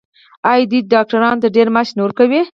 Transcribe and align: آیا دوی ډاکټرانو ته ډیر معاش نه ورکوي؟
آیا 0.51 0.63
دوی 0.71 0.81
ډاکټرانو 0.93 1.41
ته 1.43 1.47
ډیر 1.55 1.67
معاش 1.73 1.89
نه 1.97 2.01
ورکوي؟ 2.05 2.41